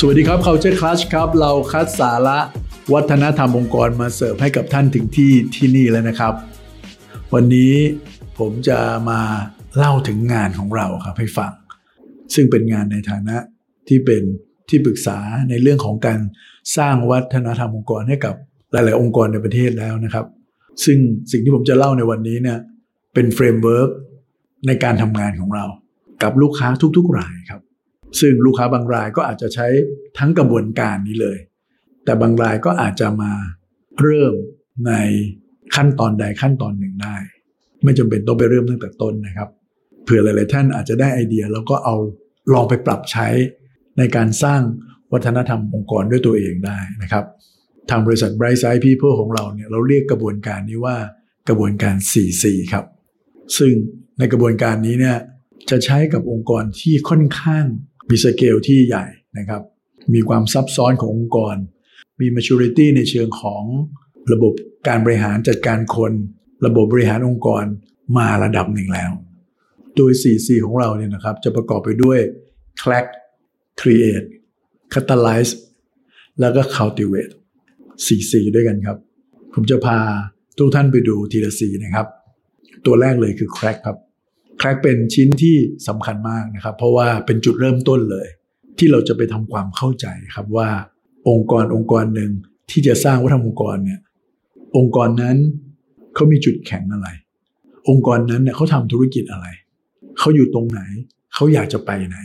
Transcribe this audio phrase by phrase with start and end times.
[0.00, 2.38] สวัสดีครับ Culture Crush ครับ เราคัดสาระ
[2.94, 6.34] วัฒนธรรมองค์กรมาเสิร์ฟให้กับท่านถึงที่ที่นี่แล้วนะครับ
[7.34, 7.72] วันนี้
[8.38, 8.78] ผมจะ
[9.10, 9.20] มา
[9.76, 11.52] เล่าถึงงานของเราครับให้ฟัง
[12.34, 13.36] ซึ่งเป็นงานในฐานะ
[13.88, 14.22] ที่เป็น
[14.68, 15.18] ที่ปรึกษา
[15.50, 16.20] ในเรื่องของการ
[16.76, 18.34] สร้างวัฒนธรรมองค์กรให้กับ
[18.72, 20.26] หลาย ๆ องค์กรในประเทศแล้วนะครับ
[20.84, 20.98] ซึ่ง
[21.32, 22.58] สิ่งที่ผมจะเล่าในวันนี้เนี่ย
[23.14, 23.90] เป็น framework
[24.66, 25.64] ในการทำงานของเรา
[26.22, 27.62] กับลูกค้าทุก ๆ รายครับ
[28.20, 29.66] ซึ่งลูกค้าบางรายก็อาจจะใช้
[30.18, 31.38] ทั้งกระบวนการนี้เลย
[32.04, 33.32] แต่บางรายก็อาจจะมา
[34.00, 34.34] เริ่ม
[34.86, 34.92] ใน
[35.76, 37.16] ขั้นตอนใดขั้นตอนหนึ่งได้
[37.84, 39.48] ไม่จำเป็นต้องไปเริ่มตั้งแต่ต้นนะครับ
[40.04, 41.94] เผื่อหลาย ๆ ท่านอาจจะได้ไอเดียแล้วก็เอา
[42.52, 43.28] ลองไปปรับใช้
[43.98, 44.60] ในการสร้าง
[45.12, 47.24] วัฒนธรรมองค์กรด้วยตัวเองได้นะครับ
[47.90, 50.96] ทางบริษัท Bright Side People ของเราเนี่ยเราเรียกกระบวนการนี้ว่า
[51.48, 52.84] กระบวนการ 4C ครับ
[53.58, 53.72] ซึ่ง
[54.18, 55.18] ในกระบวนการนี้เนี่ย
[55.70, 57.66] จะใช้กับองค์กรที่ค่อนข้าง
[58.08, 59.04] มีสเกลที่ใหญ่
[59.38, 59.62] นะครับ
[60.14, 61.56] มีความซับซ้อนขององค์กร
[62.20, 63.64] มี maturity ในเชิงของ
[64.32, 64.52] ระบบ
[64.88, 66.12] การบริหารจัดการคน
[66.66, 67.64] ระบบบริหารองค์กร
[68.16, 69.12] มาระดับหนึ่งแล้ว
[69.96, 72.18] โดย 4C ของเราเนี่ยนะครับ จะประกอบไปด้วย
[72.82, 73.06] CLAC
[73.80, 74.28] Create
[74.92, 75.52] Catalyze
[76.40, 77.32] แล้วก็ Cultivate
[78.06, 78.98] 4C ด้วยกันครับ
[79.54, 79.98] ผมจะพา
[80.58, 82.06] ทุกท่านไปดูทีละ C นะครับ
[82.86, 83.98] ตัวแรกเลยคือ Crack ครับ
[84.60, 85.56] Crack เป็นชิ้นที่
[85.88, 88.26] สำคัญมากนะครับ เพราะว่าเป็นจุดเริ่มต้นเลย
[88.78, 90.68] ที่เราจะไปทำความเข้าใจครับว่า
[91.28, 92.30] องค์กรองค์กรหนึ่ง
[92.70, 94.00] ที่จะสร้างวัฒนธรรมองค์กรเนี่ย
[94.76, 95.36] องค์กรนั้น
[96.14, 97.08] เขามีจุดแข็งอะไร
[97.88, 99.46] องค์กรนั้นเนี่ยเขาทำธุรกิจอะไร
[100.18, 100.80] เขาอยู่ตรงไหน
[101.34, 102.18] เขาอยากจะไปไหน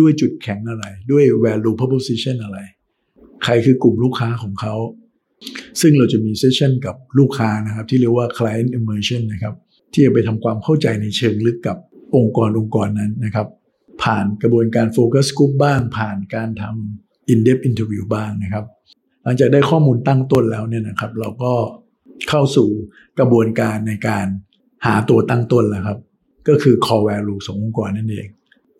[0.00, 2.58] ด้วยจุดแข็งอะไร ด้วย value proposition อะไร
[3.44, 4.74] ใครคือกลุ่มลูกค้าของเขา
[5.80, 9.54] ซึ่งเราจะมีเซสชันกับลูกค้านะครับ ที่เรียกว่า client immersion นะครับ
[9.92, 11.76] ที่จะไปทำความเข้าใจในเชิงลึกกับ
[12.16, 13.48] องค์กรองค์กรนั้นนะครับ
[14.02, 18.64] ผ่านกระบวนการโฟกัสกลุ่มบ้าง ผ่านการทำ in-depth interview บ้างนะครับ
[19.22, 21.52] หลังจากได้ข้อมูลตั้งต้นแล้วเนี่ยนะครับ เราก็
[22.28, 22.68] เข้าสู่
[23.18, 24.26] กระบวนการในการ
[24.86, 25.98] หาตัวตั้งต้นแล้วครับ
[26.48, 28.26] ก็คือ core value ขององค์กรนั่นเอง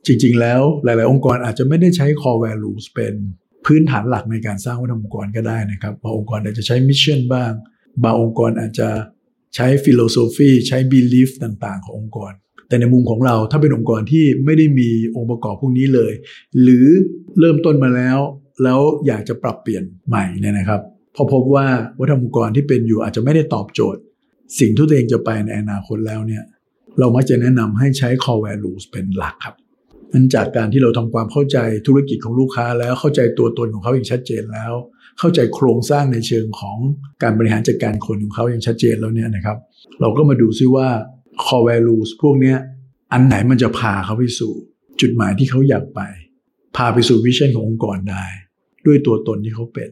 [0.07, 3.15] จริง ๆ แล้วหลาย ๆ องค์กรอาจจะไม่ได้ใช้ core value เป็น
[3.67, 7.53] พื้นฐานหลักในการสร้างวัฒนธรรมองค์กรก็ได้นะครับบางองค์กรอาจจะใช้ mission บ้าง
[8.05, 8.89] บางองค์กรอาจจะ
[9.55, 12.33] ใช้ philosophy ใช้ belief ต่าง ๆ ขององค์กร
[12.69, 16.13] แต่ในมุมของเราถ้าเป็นองค์กรที่ไม่ได้มีองค์ประกอบพวกนี้เลย
[16.63, 16.87] หรือ
[17.39, 18.19] เริ่มต้นมาแล้ว
[18.63, 20.81] แล้วอยากจะปรับเปลี่ยนใหม่เนี่ยนะครับ
[21.17, 21.67] พอพบว่า
[21.99, 24.01] วัฒนธรรมองค์กรที่เป็นอยู่อาจจะไม่ได้ตอบโจทย์
[24.59, 26.45] สิ่งที่ตัวเองจะไปในอนาคตแล้วเนี่ย
[26.99, 29.55] เรามักจะแนะนำให้ใช้ core values เป็นหลักครับ
[30.13, 34.73] นั้นจากการที่เราทำความเข้าใจธุรกิจของลูกค้าแล้วเข้าใจตัวตนของเขาอย่างชัดเจนแล้ว
[35.19, 36.79] เข้าใจโครงสร้างในเชิงของ
[37.23, 39.59] การบริหารจัดการคนของเขาอย่างชัดเจนแล้วเนี่ยนะครับ
[40.01, 40.89] เราก็มาดูซิว่า
[41.45, 42.59] core values พวกเนี้ย
[43.13, 44.53] อันไหนมันจะพาเขาไปสู่
[45.01, 46.01] จุดหมายที่เขาอยากไป
[46.77, 48.25] พาไปสู่วิชั่นขององค์กรได้
[48.87, 49.91] ด้วยตัวตนที่เขาเป็น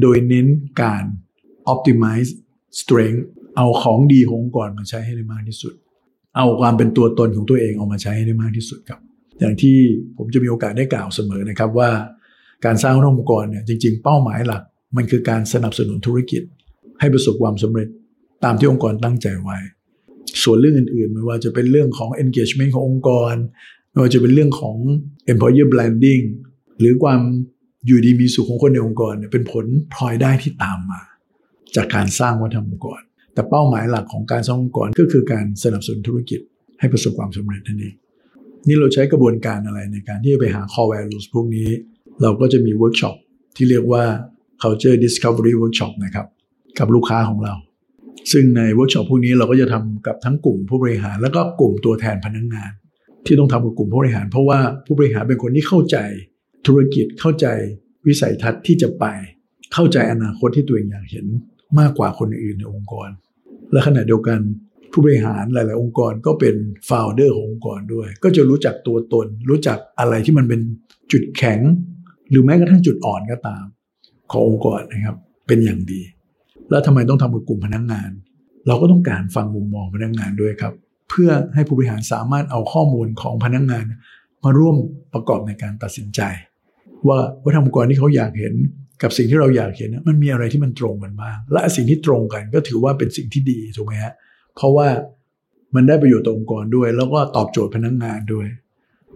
[0.00, 0.46] โดยเน้น
[0.82, 1.04] การ
[1.72, 2.30] optimize
[2.80, 3.22] strength
[3.56, 5.74] เอาของดีขององค์กรมาใช้ให้ได้มากที่สุด
[6.36, 9.00] เอาความเป็นตัวตนของตัวเองเอามาใช้ให้ได้มากที่สุดครับ
[9.40, 9.76] อย่างที่
[10.16, 11.90] ผมจะมีโอกาสได้กล่าวเสมอนะครับว่า
[12.64, 14.62] การสร้างองค์กรเนี่ยจริง ๆ เป้าหมายหลัก
[14.96, 16.42] มันคือการสนับสนุนธุรกิจ
[17.00, 17.88] ให้ประสบความสำเร็จ
[18.44, 19.58] ตามที่องค์กรตั้งใจไว้
[20.42, 23.34] ส่วนเรื่องอื่นๆ ไม่ว่าจะเป็นเรื่องของ engagement ขององค์กร
[23.90, 24.76] ไม่ว่าจะเป็นเรื่องของ
[25.32, 26.24] employer branding
[26.78, 27.20] หรือความ
[27.86, 31.00] อยู่ดีมีสุขของคนในองค์กรเนี่ยเป็นผลพลอยได้ที่ตามมา
[31.76, 33.00] จากการสร้างวัฒนธรรมองค์กร
[33.34, 36.40] แต่เป้าหมายหลักของการสร้างองค์กรก็คือการสนับสนุนธุรกิจ
[36.80, 37.94] ให้ประสบความสำเร็จนั่นเอง
[38.66, 41.68] นี่เราใช้กระบวนการอะไรในการที่จะไปหา core values พวกนี้
[42.22, 43.16] เราก็จะมีเวิร์กช็อป
[43.56, 44.04] ที่เรียกว่า
[44.62, 46.26] culture discovery workshop นะครับ
[46.78, 47.54] กับลูกค้าของเรา
[48.32, 52.72] ซึ่งในเวิร์กช็อปพวกนี้เราก็จะทำกับทั้งกลุ่มผู้บริหาร แล้วก็กลุ่มตัวแทนพนักงาน
[53.26, 55.96] ที่ต้องทำกับกลุ่มผู้บริหาร เพราะว่าผู้บริหารเป็นคนที่เข้าใจ
[56.66, 57.46] ธุรกิจเข้าใจ
[58.06, 59.04] วิสัยทัศน์ที่จะไป
[59.72, 61.26] เข้าใจอนาคตที่ตัวเองอยากเห็น
[61.78, 63.08] มากกว่าคนอื่นในองค์กร
[63.72, 64.40] และขณะเดียวกัน
[64.92, 66.56] ผู้บริหารหลาย ๆ องค์กรก็เป็น
[66.88, 70.60] ฟาวเดอร์ขององค์กรด้วย ก็จะรู้จักตัวตน รู้จักอะไรที่มันเป็น
[71.12, 71.60] จุดแข็ง
[72.32, 73.64] หรือแม้กระทั่งจุดอ่อนก็ตาม
[74.32, 76.00] ขององค์กรนะครับ เป็นอย่างดี
[76.70, 78.10] แล้วทำไมต้องทำกับกลุ่มพนักงงาน
[78.66, 80.74] เราก็ต้องการฟังมุมมองพนักงงานด้วยครับ
[81.10, 83.84] เพื่อให้ผู้บริหารสามารถเอาข้อมูลของพนักงงาน
[84.44, 84.76] มาร่วม
[85.14, 86.20] ประกอบในการตัดสินใจ
[87.08, 88.54] ว่าวัฒนธรรมองค์กรที่เขาอยากเห็น
[89.02, 94.12] กับสิ่งที่เราอยากเห็นมันมีอะไรที่มันตรงกันบ้าง และสิ่งที่ตรงกันก็ถือว่าเป็นสิ่งที่ดีถูกไหมฮะ
[94.56, 94.88] เพราะว่า
[95.74, 98.46] มันได้ประโยชน์ต่อองค์กรด้วย แล้วก็ตอบโจทย์พนักงงานด้วย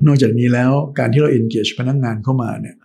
[0.06, 2.76] นอกจากนี้แล้วการที่เรา engage พนักงงานเข้ามาเนี่ย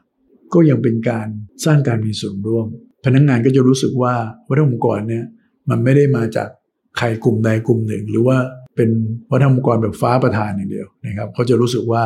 [0.53, 1.27] ก็ยังเป็นการ
[1.65, 2.68] สร้างการมีส่วนร่วม
[3.06, 4.13] พนักงงานก็จะรู้สึกว่า
[4.48, 5.25] วัฒนธรรมองค์กรเนี่ย
[5.69, 6.50] มันไม่ได้มาจาก
[6.98, 8.38] ใครกลุ่มใดกลุ่มหนึ่ง หรือว่า
[8.75, 8.89] เป็น
[9.31, 12.03] วัฒนธรรมองค์กรแบบฟ้าประทานอย่างเดียวนะครับเขาจะรู้สึกว่า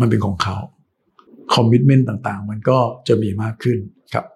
[0.00, 0.58] มันเป็นของเขา
[1.54, 2.78] คอมมิชเมนต์ต่างๆ มันก็
[3.08, 3.78] จะมีมากขึ้น
[4.14, 4.26] ครับ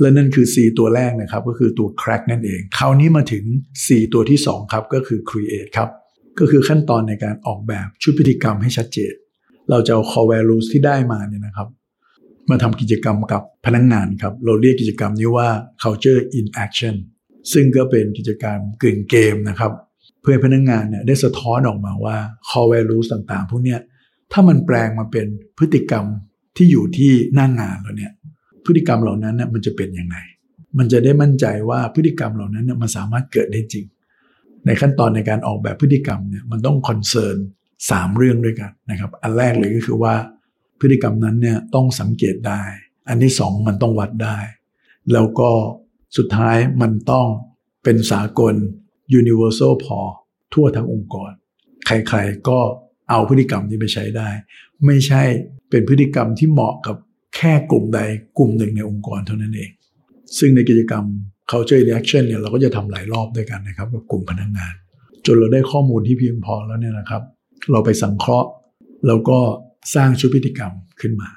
[0.00, 3.44] และนั่นคือ C ตัวแรกนะครับ ก็คือตัว crack นั่นเอง คราวนี้มาถึง
[3.86, 5.90] C ตัวที่ 2 ครับ ก็คือ create ครับ
[6.38, 9.14] ก็คือขั้นตอนในการออกแบบชุดพฤติกรรมให้ชัดเจน
[9.70, 11.68] เราจะเอา core values ที่ได้มาเนี่ยนะครับ
[12.50, 15.48] มาทำกิจกรรมกับพนักงงานครับ เราเรียกกิจกรรมนี้ว่า
[15.82, 16.94] culture in action
[17.52, 19.72] ซึ่งก็เป็นกิจกรรมกึ่งเกมนะครับ
[20.22, 22.16] เพื่อพนักงงานเนี่ยได้สะท้อนออกมาว่า
[22.48, 23.80] core values ต่างๆ พวกเนี้ย
[24.32, 25.26] ถ้ามันแปลงมาเป็น
[25.58, 26.04] พฤติกรรม
[26.56, 28.12] ที่อยู่ที่หน้างงานแล้วเนี่ย
[28.64, 30.16] พฤติกรรมเหล่านั้นเนี่ยมันจะเป็นยังไง
[30.78, 33.86] มันจะได้มั่นใจว่าพฤติกรรมเหล่านั้นเนี่ยมันสามารถเกิดได้จริง
[34.66, 37.36] ในขั้นตอนในการออกแบบพฤติกรรมเนี่ยมันต้องคอนเซิร์น
[37.90, 40.14] สามเรื่องด้วยกันนะครับ อันแรกเลยก็คือว่า
[40.80, 42.62] พฤติกรรมนั้นเนี่ยต้องสังเกตได้
[43.08, 44.38] อันที่สองมันต้องวัดได้
[45.12, 45.50] แล้วก็
[46.16, 47.26] สุดท้ายมันต้อง
[47.84, 48.54] เป็นสากล
[49.20, 49.98] universal พอ
[50.52, 51.30] ทั่วทั้งองค์กร
[51.86, 52.58] ใครๆก็
[53.10, 54.28] เอาพฤติกรรมนี้ไปใช้ได้
[54.86, 55.22] ไม่ใช่
[55.70, 56.96] เป็นพฤติกรรมที่เหมาะกับ
[57.36, 58.00] แค่กลุ่มใด
[58.38, 59.70] กลุ่มหนึ่งในองค์กรเท่านั้นเอง
[60.38, 61.04] ซึ่งในกิจกรรม
[61.50, 64.74] culture reaction เนี่ยเราก็จะทำหลายรอบด้วยกันนะครับกับกลุ่มพนักงงาน
[65.26, 67.22] จนเราได้ข้อมูลที่เพียงพอแล้วเนี่ยนะครับ
[67.72, 68.50] เราไปสังเคราะห์
[69.06, 69.38] แล้วก็
[69.94, 71.30] สร้างชุดพฤติกรรมขึ้นมา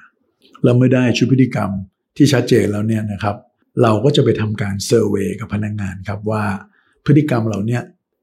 [0.64, 1.70] เราไม่ได้ชุดพฤติกรรม
[2.16, 3.36] ที่ชัดเจนแล้วเนี่ยนะครับ
[3.82, 6.44] เราก็จะไปทำการ survey กับพนักงานครับว่า
[7.06, 7.82] พฤติกรรมเราเนี่ย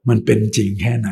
[0.10, 1.10] มันเป็นจริงแค่ไหน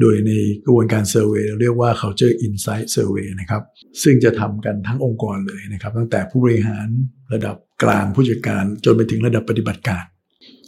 [0.00, 0.32] โดยใน
[0.64, 3.62] กระบวนการ survey เราเรียกว่า culture insight survey นะครับ
[4.02, 6.86] ซึ่งจะทำกันทั้งองค์กรเลยนะครับ ตั้งแต่ผู้บริหาร
[7.32, 10.04] ระดับกลางผู้จัดการจนไปถึงระดับปฏิบัติการ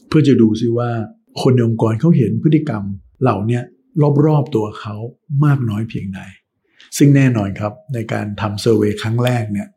[0.09, 0.91] เพื่อจะดูซิว่า
[1.43, 2.83] คนในองค์กรเขาเห็นพฤติกรรม
[3.23, 3.61] เหล่านี้
[4.27, 4.95] รอบๆตัวเขา
[5.45, 6.21] มากน้อยเพียงใด
[6.97, 9.69] ซึ่งแน่นอนครับในการทำเซอร์เวยครั้งแรกเนี่ย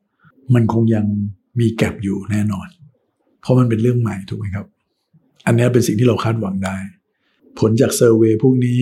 [0.53, 1.05] มันคงยัง
[1.59, 2.67] มีแกลบอยู่แน่นอน
[3.41, 4.67] เพราะมันเป็นเรื่องใหม่ถูกไหมครับ
[5.45, 6.77] อันนี้เป็นสิ่งที่เราคาดหวังได้
[7.59, 8.79] ผลจากเซอร์เวยพวกนี้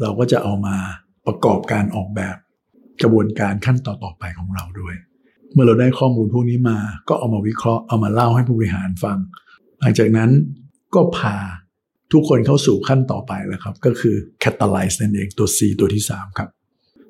[0.00, 0.76] เราก็จะเอามา
[1.26, 2.36] ประกอบการออกแบบ
[3.02, 4.94] กระบวนการขั้นต่อต่อไปของเราด้วย
[5.52, 6.78] เมื่อเราได้ข้อมูลพวกนี้มา
[7.08, 9.18] ก็เอามาวิเคราะห์เอามาเล่าให้ผู้บริหารฟัง
[9.80, 10.30] หลังจากนั้น
[10.94, 11.36] ก็พา
[12.12, 16.48] ทุกคนเข้าสู่ขั้นต่อไปแล้วครับ ก็คือ catalyze นั่นเองตัว C ตัวที่ 3 ครับ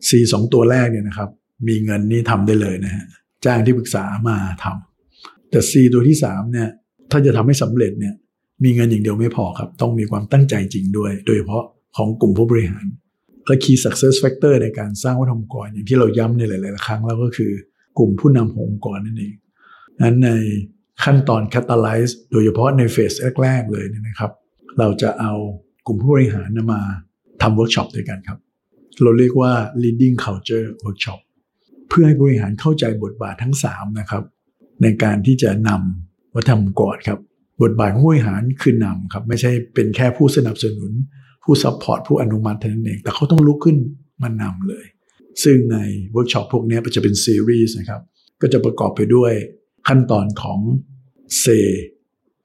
[0.09, 1.31] C สองตัวแรกเนี่ยนะครับ
[1.69, 3.05] มีเงินนี่ทำได้เลยนะฮะ
[3.45, 6.69] จ้างที่ปรึกษามาทำแต่ C ตัวที่3เนี่ย
[7.11, 8.15] ถ้าจะทำให้สำเร็จเนี่ย
[8.65, 11.65] มีเงินอย่างเดียวไม่พอครับ ต้องมีความตั้งใจจริงด้วย โดยเฉพาะ
[11.97, 12.87] ของกลุ่มผู้บริหาร
[13.47, 17.53] และ Key Success Factor ในการสร้างวัฒนธรรมองค์กรอย่างที่เราย้ำในหลาย ๆ ครั้งแล้วก็คือ
[17.99, 19.35] กลุ่มผู้นำขององค์กรนั่นเอง
[20.03, 20.31] นั้นใน
[21.05, 24.33] ขั้นตอน Catalyze โดยเฉพาะในเฟสแรก ๆ เลยเนี่ยนะครับ
[24.79, 25.33] เราจะเอา
[25.87, 26.81] กลุ่มผู้บริหารมา
[27.43, 28.39] ทำเวิร์กช็อปด้วยกันครับ
[29.05, 29.53] เราเรียกว่า
[29.83, 31.21] leading culture workshop
[31.89, 34.25] เพื่อให้ผู้บริหารเข้าใจบทบาททั้ง 3 นะครับ
[34.83, 37.21] ในการที่จะนำวัฒนธรรมองค์กรครับ
[37.63, 40.93] บทบาทของผู้บริหารคือนำครับ ไม่ใช่เป็นแค่ผู้สนับสนุน
[41.45, 43.77] ผู้ support ผู้อนุมัติเท่านั้นเอง แต่เขาต้องลุกขึ้น
[44.23, 44.87] มานำเลย
[45.45, 45.79] ซึ่งใน
[46.13, 48.03] เวิร์กช็อปพวกนี้จะเป็นซีรีส์นะครับ
[48.41, 49.33] ก็จะประกอบไปด้วย
[49.89, 50.61] ขั้นตอนของ
[51.41, 51.47] say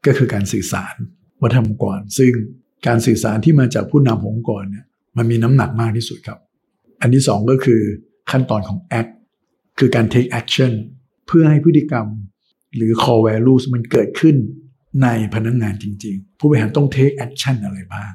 [0.06, 0.96] ก็คือการสื่อสาร
[1.42, 2.32] วัฒนธรรมองค์กรซึ่ง
[2.88, 4.86] การสื่อสารที่มาจากผู้นำขององค์กรเนี่ย
[5.18, 6.40] มันมีน้ำหนักมากที่สุดครับ
[7.02, 7.82] อันที่สองก็คือ
[8.32, 9.12] ขั้นตอนของ act
[9.80, 10.72] คือการ take action
[11.28, 12.08] เพื่อให้พฤติกรรม
[12.76, 14.36] หรือ core values มันเกิดขึ้น
[15.04, 18.12] ในพนักงานจริง ๆ ผู้บริหารต้อง take action อะไรบ้าง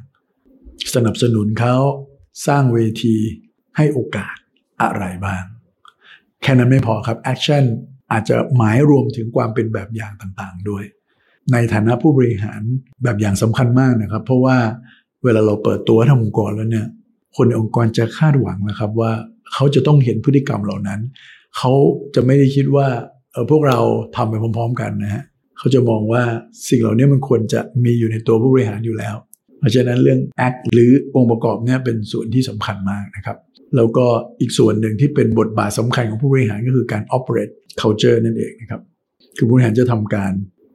[0.95, 1.77] สนับสนุนเขา
[2.47, 3.17] สร้างเวที
[3.77, 4.37] ให้โอกาส
[4.83, 5.45] อะไรบ้าง
[6.43, 7.65] แค่นั้นไม่พอครับ action
[8.13, 10.85] อาจจะหมายรวมถึงความเป็นแบบอย่างต่างๆ ด้วย
[11.53, 12.61] ในฐานะผู้บริหาร
[13.03, 14.59] แบบอย่างสำคัญมากนะครับ เพราะว่า
[15.27, 16.87] เวลาเราเปิดตัววัฒนธรรมองค์กรแล้วเนี่ย
[17.37, 19.13] คนในองค์กรจะคาดหวังนะครับว่า
[19.53, 21.01] เขาจะต้องเห็นพฤติกรรมเหล่านั้น
[21.57, 21.73] เขา
[22.15, 22.89] จะไม่ได้คิดว่า
[23.33, 23.79] เออพวกเรา
[24.17, 25.25] ทำไปพร้อม ๆ กันนะฮะ
[25.59, 26.23] เขาจะมองว่า
[26.69, 29.17] สิ่งเหล่านี้มันควรจะมีอยู่ในตัวผู้บริหารอยู่แล้ว
[29.59, 33.39] เพราะฉะนั้นเรื่อง act หรือองค์ประกอบเนี่ยเป็นส่วนที่สำคัญมากนะครับ
[33.77, 34.07] แล้วก็
[34.41, 38.81] อีกส่วนหนึ่งที่เป็นบทบาทสำคัญของผู้บริหารก็คือการ operate culture นั่นเองนะครับ
[39.37, 40.33] คือผู้บริหารจะทำการ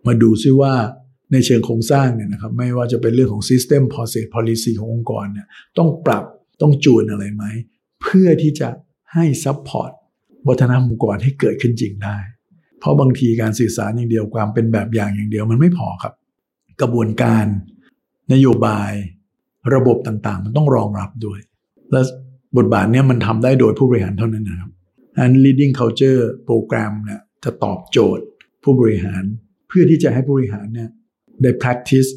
[0.08, 0.74] มาดูซิว่า
[1.31, 5.47] ในเชิงโครงสร้างเนี่ยนะครับไม่ว่าจะเป็นเรื่องของ system process policy ขององค์กรเนี่ย
[5.77, 6.23] ต้องปรับ
[6.61, 7.45] ต้องจูนอะไรไหม
[8.01, 8.69] เพื่อที่จะ
[9.13, 9.91] ให้ support
[10.47, 12.17] วัฒนธรรมองค์กรให้เกิดขึ้นจริงได้
[12.79, 16.13] เพราะบางทีการสื่อสารอย่างเดียวความเป็นแบบอย่างอย่างเดียวมันไม่พอครับ
[16.81, 17.45] กระบวนการ
[18.33, 18.91] นโยบาย
[19.75, 21.39] ระบบต่างๆ มันต้องรองรับด้วย
[21.91, 22.01] และ
[22.57, 24.71] บทบาทเนี้ยมันทำได้โดยผู้บริหารเท่านั้นนะครับ
[25.17, 28.25] อัน leading culture โปรแกรมเนี่ยจะตอบโจทย์
[28.63, 29.23] ผู้บริหาร
[29.67, 30.89] เพื่อที่จะให้ผู้บริหารเนี่ย
[31.41, 32.10] ได้ practice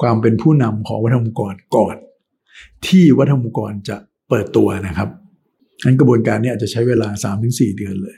[0.00, 1.96] ความเป็นผู้นำของวัฒนธรรมกรก่อน
[2.86, 3.96] ที่วัฒนธรรมกรจะ
[4.28, 5.08] เปิดตัวนะครับ
[5.84, 7.08] อันกระบวนการนี้อาจจะใช้เวลา
[7.42, 8.16] 3-4 เดือนเลย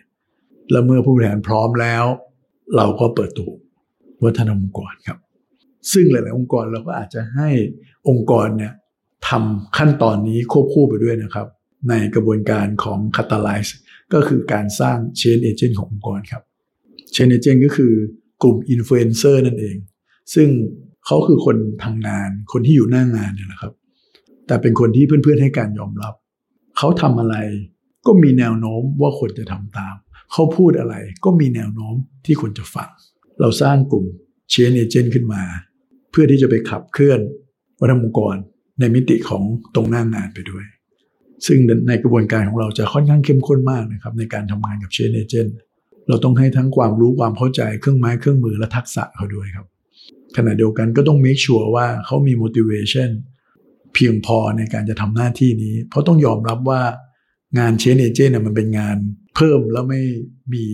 [0.71, 2.05] แล้วเมื่อผู้บริหารพร้อมแล้ว
[2.77, 3.51] เราก็เปิดตัว
[4.25, 5.19] วัฒนธรรมกรครับ
[5.93, 7.49] ซึ่งหลาย ๆ องค์กรเราก็อาจจะให้
[8.09, 8.73] องค์กรเนี่ย
[9.29, 11.47] ทำขั้นตอนนี้ควบคู่ไปด้วยนะครับ
[11.89, 13.73] ในกระบวนการของ Catalyze
[14.13, 16.43] ก็คือการสร้าง Chain Agent ขององค์กรครับ
[17.15, 17.93] Chain Agent ก็คือ
[18.43, 19.77] กลุ่ม Influencer นั่นเอง
[20.35, 20.49] ซึ่ง
[21.07, 23.73] เขาคือคนทำงาน คนที่อยู่หน้างานเนี่ยแหละครับ
[24.47, 26.15] แต่เป็นคนที่เพื่อนๆให้การยอมรับ
[26.79, 27.37] เขาทำอะไร
[28.07, 29.95] ก็มีแนวโน้มว่าคนจะทำตาม
[30.33, 30.95] เขาพูดอะไร
[31.25, 31.95] ก็มีแนวโน้ม
[32.27, 32.89] ที่คนจะฟัง
[33.41, 34.05] เราสร้างกลุ่ม
[34.53, 35.43] Change Agent ขึ้นมา
[36.11, 37.21] เพื่อที่จะไปขับเคลื่อน
[37.81, 38.37] วัฒนธรรมองค์กร
[38.81, 39.43] ในมิติของ
[39.75, 40.65] ตรงหน้างงานไปด้วย
[41.47, 41.59] ซึ่ง
[41.89, 45.51] ในกระบวนการของเราจะค่อนข้างเข้มข้นมากนะครับในการทำงานกับ Change Agent
[46.09, 49.67] เราต้องให้ทั้งความรู้ความเข้าใจเครื่องไม้เครื่องมือและทักษะเขาด้วยครับ
[50.37, 53.11] ขณะเดียวกันก็ต้อง make sure ว่าเขามี motivation
[53.95, 56.81] เพียงพอในการจะทำหน้าที่นี้ เพราะต้องยอมรับว่า
[57.59, 58.97] งานเชนเอเจนต์มันเป็นงาน
[59.37, 60.01] เพิ่มแล้วไม่
[60.55, 60.65] มี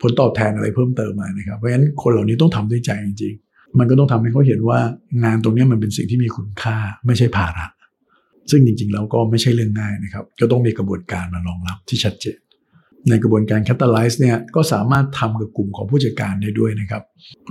[0.00, 4.80] ผลตอบแทนอะไรเพิ่มเติมมานะครับ เพราะฉะนั้นคนเหล่านี้ต้องทำด้วยใจจริงๆ มันก็ต้องทำให้เขาเห็นว่า
[5.24, 6.76] งานตรงนี้มันเป็นสิ่งที่มีคุณค่า
[7.06, 7.66] ไม่ใช่ภาระ
[8.50, 12.38] ซึ่งจริงๆแล้วก็ไม่ใช่เรื่องง่ายนะครับ ก็ต้องมีกระบวนการมารองรับที่ชัดเจน
[13.08, 17.02] ในกระบวนการ Catalyze เนี่ยก็สามารถทำกับกลุ่มของผู้จัดการได้ด้วยนะครับ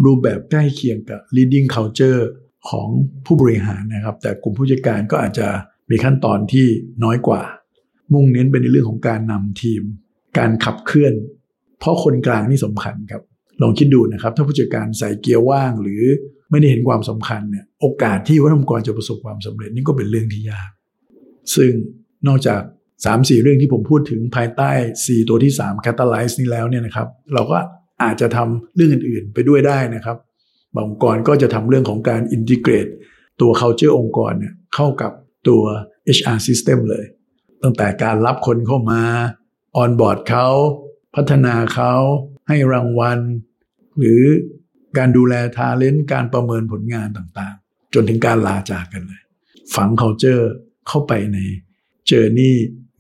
[0.06, 2.22] รูปแบบใกล้เคียงกับ leading culture
[2.70, 2.88] ของ
[3.26, 5.48] ผู้บริหารนะครับ แต่กลุ่มผู้จัดการก็อาจจะ
[5.90, 6.68] มีขั้นตอนที่
[7.04, 7.42] น้อยกว่า
[8.14, 9.82] มุ่งเน้นไปในเรื่องของการนำทีม
[10.38, 11.14] การขับเคลื่อน
[11.80, 13.24] เพราะคนกลางนี่สำคัญครับ
[13.62, 16.04] ลองคิดดูนะครับ ถ้าผู้จัดการใส่เกียร์ว่าง หรือ
[16.52, 20.70] ไม่ได้เห็นความสำคัญเนี่ยโอกาสที่วัฒนธรรมกรจะประสบความสำเร็จนี่ก็เป็นเรื่องที่ยาก
[21.56, 21.72] ซึ่ง
[22.28, 22.62] นอกจาก
[23.04, 27.58] 3ามสี่เรื่องที่ผมพูดถึงภายใต้ 4 ตัวที่ 3 Catalyze นี้แล้วเนี่ยนะครับ เราก็
[28.04, 30.18] อาจจะทำเรื่องอื่นๆ ไปด้วยได้นะครับ
[30.76, 32.88] บางองค์กรก็จะทำเรื่องของการอินทิเกรต
[33.42, 35.12] ตัว culture องค์กรเนี่ยเข้ากับ
[35.48, 35.64] ตัว
[36.18, 37.06] HR system เลย
[37.64, 39.02] ตั้งแต่การรับคนเข้ามา
[39.82, 40.48] on board เขา
[41.16, 41.94] พัฒนาเขา
[42.48, 43.20] ให้รางวัล
[44.00, 44.22] หรือ
[44.98, 49.22] การดูแลทาเลนต์การประเมินผลงานต่างๆ จนถึงการลาจากกันเลย
[49.76, 50.44] ฝัง culture
[50.88, 51.38] เข้าไปใน
[52.10, 52.56] เจอร์นี่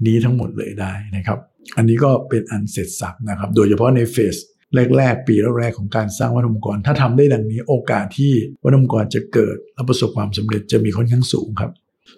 [0.06, 1.40] นี้ทั้งหมดเลยได้นะครับ
[1.78, 4.36] อันนี้ก็เป็นอันเสร็จสับนะครับ โดยเฉพาะในเฟส
[4.98, 11.72] แรก ๆ ปีแรกๆของการสร้างวัฒนธรรมกร ถ้าทำได้ดังนี้โอกาสที่วัฒนธรรมกรจะเกิดและประสบความสำเร็จจะมีค่อนข้างสูงครับ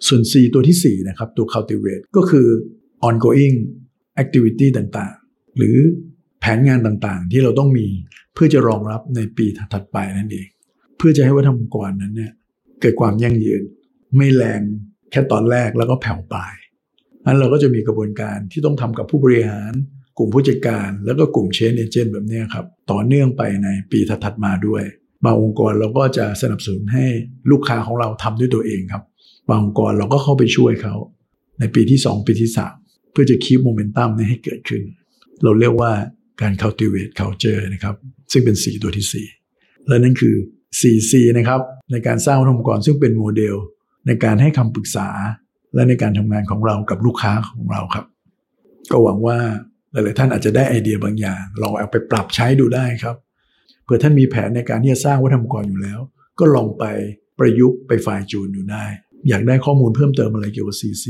[0.06, 2.46] ส่วน C ตัวที่ 4 นะครับ ตัว cultivate ก็คือ
[3.08, 3.56] ongoing
[4.22, 5.76] activity ต่างๆ หรือ
[6.40, 7.86] แผนงานต่างๆ ที่เราต้องมี
[8.34, 10.48] เพื่อจะรองรับในปีถัดไปนั่นเอง
[10.96, 12.32] เพื่อจะให้วัฒนธรรมองค์กรนั้นเนี่ย
[12.80, 13.62] เกิดความยั่งยืน
[14.16, 14.60] ไม่แรง
[15.10, 16.54] แค่ตอนแรกแล้วก็แผ่วปลาย
[17.26, 19.72] นั้นเราก็จะมีกระบวนการที่ต้องทำกับผู้บริหาร
[20.18, 24.82] กลุ่มผู้จัดการ แล้วก็กลุ่มเชนเอเจนต์แบบนี้ครับ ต่อเนื่องไปในปีถัดๆมาด้วย
[25.24, 27.06] บางองค์กรเราก็จะสนับสนุนให้
[27.50, 29.02] ลูกค้าของเราทำด้วยตัวเองครับ
[29.48, 30.94] บางองค์กรเราก็เข้าไปช่วยเขา
[31.60, 32.50] ในปีที่ 2 ปีที่
[32.80, 34.82] 3 เพื่อจะคีบโมเมนตัมนี้ให้เกิดขึ้น
[35.42, 35.92] เราเรียกว่า
[36.40, 37.96] การ cultivate culture นะครับ
[38.32, 40.34] ซึ่งเป็น 4 ตัวที่ 4 และนั่นคือ
[40.80, 41.60] 4C นะครับ
[41.92, 43.56] ในการสร้างองค์กรซึ่งเป็นโมเดล
[44.06, 45.08] ในการให้คำปรึกษา
[45.74, 48.04] และในการทำงานของเรากับลูกค้าของเราครับ
[48.90, 49.38] ก็หวังว่า
[49.92, 53.16] หลายๆท่านอาจจะได้ไอเดียบางอย่าง ลองเอาไปปรับใช้ดูได้ครับ
[53.84, 56.00] เผื่อท่านมีแผนในการที่จะสร้างวัฒนธรรมองค์กรอยู่แล้ว
[56.38, 56.84] ก็ลองไป
[57.38, 58.84] ประยุกต์ไป fine-tune ดูได้
[59.28, 61.06] อยากได้ข้อมูลเพิ่มเติมอะไรเกี่ยวกับ 4C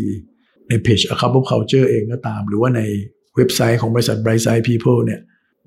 [0.68, 2.80] ในเพจ A Cup of Culture เองก็ตาม หรือว่าใน
[3.36, 5.20] เว็บไซต์ของบริษัท Brightside People เนี่ย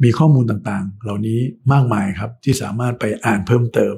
[0.03, 1.39] มีข้อมูลต่างๆ เหล่านี้
[1.71, 3.95] มากมายครับ ที่สามารถไปอ่านเพิ่มเติม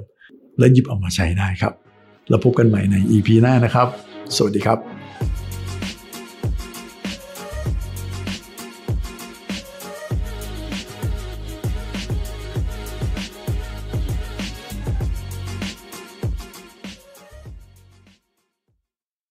[0.60, 1.74] และหยิบเอามาใช้ได้ครับ
[2.30, 3.88] แล้วพบกันใหม่ใน EP หน้านะครับ
[4.36, 4.97] สวัสดีครับ